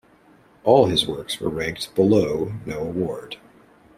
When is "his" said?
0.87-1.05